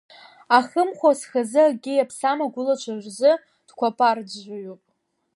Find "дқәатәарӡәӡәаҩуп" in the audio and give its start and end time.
3.67-4.81